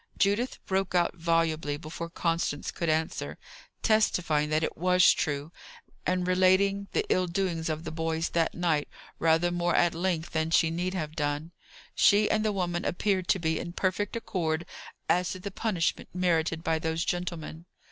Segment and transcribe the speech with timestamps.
[0.17, 3.37] Judith broke out volubly before Constance could answer,
[3.83, 5.51] testifying that it was true,
[6.07, 10.49] and relating the ill doings of the boys that night rather more at length than
[10.49, 11.51] she need have done.
[11.93, 14.65] She and the woman appeared to be in perfect accord
[15.07, 17.67] as to the punishment merited by those gentlemen.